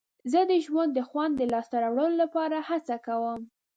[0.31, 3.39] زه د ژوند د خوند د لاسته راوړلو لپاره هڅه کوم.